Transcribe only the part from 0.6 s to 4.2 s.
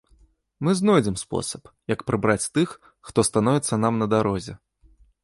Мы знойдзем спосаб, як прыбраць тых, хто становіцца нам на